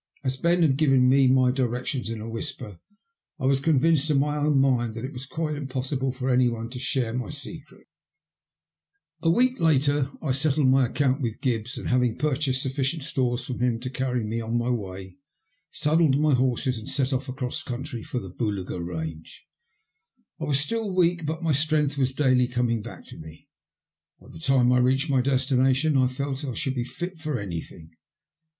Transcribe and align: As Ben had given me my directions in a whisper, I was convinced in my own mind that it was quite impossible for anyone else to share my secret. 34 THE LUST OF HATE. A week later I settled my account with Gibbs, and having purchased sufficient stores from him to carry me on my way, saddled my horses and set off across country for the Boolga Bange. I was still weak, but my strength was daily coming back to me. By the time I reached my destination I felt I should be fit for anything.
As 0.23 0.35
Ben 0.35 0.63
had 0.63 0.77
given 0.77 1.07
me 1.07 1.27
my 1.27 1.51
directions 1.51 2.09
in 2.09 2.19
a 2.21 2.27
whisper, 2.27 2.79
I 3.37 3.45
was 3.45 3.59
convinced 3.59 4.09
in 4.09 4.17
my 4.17 4.35
own 4.35 4.59
mind 4.59 4.95
that 4.95 5.05
it 5.05 5.13
was 5.13 5.27
quite 5.27 5.55
impossible 5.55 6.11
for 6.11 6.31
anyone 6.31 6.63
else 6.63 6.73
to 6.73 6.79
share 6.79 7.13
my 7.13 7.29
secret. 7.29 7.85
34 9.21 9.21
THE 9.21 9.29
LUST 9.29 9.29
OF 9.29 9.29
HATE. 9.29 9.29
A 9.29 9.37
week 9.37 9.59
later 9.59 10.11
I 10.23 10.31
settled 10.31 10.69
my 10.69 10.87
account 10.87 11.21
with 11.21 11.39
Gibbs, 11.39 11.77
and 11.77 11.89
having 11.89 12.17
purchased 12.17 12.63
sufficient 12.63 13.03
stores 13.03 13.45
from 13.45 13.59
him 13.59 13.79
to 13.81 13.91
carry 13.91 14.23
me 14.23 14.41
on 14.41 14.57
my 14.57 14.71
way, 14.71 15.17
saddled 15.69 16.17
my 16.19 16.33
horses 16.33 16.79
and 16.79 16.89
set 16.89 17.13
off 17.13 17.29
across 17.29 17.61
country 17.61 18.01
for 18.01 18.17
the 18.17 18.31
Boolga 18.31 18.79
Bange. 18.79 19.41
I 20.39 20.45
was 20.45 20.59
still 20.59 20.95
weak, 20.95 21.27
but 21.27 21.43
my 21.43 21.51
strength 21.51 21.99
was 21.99 22.11
daily 22.11 22.47
coming 22.47 22.81
back 22.81 23.05
to 23.09 23.17
me. 23.19 23.49
By 24.19 24.29
the 24.31 24.39
time 24.39 24.73
I 24.73 24.79
reached 24.79 25.11
my 25.11 25.21
destination 25.21 25.95
I 25.95 26.07
felt 26.07 26.43
I 26.43 26.55
should 26.55 26.73
be 26.73 26.85
fit 26.85 27.19
for 27.19 27.37
anything. 27.37 27.91